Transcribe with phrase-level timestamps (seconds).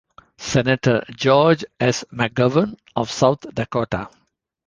[0.39, 2.03] Senator George S.
[2.11, 4.09] McGovern of South Dakota.